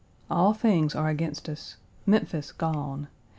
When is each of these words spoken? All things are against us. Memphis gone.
All 0.31 0.53
things 0.55 0.95
are 0.95 1.09
against 1.09 1.47
us. 1.47 1.77
Memphis 2.07 2.51
gone. 2.51 3.07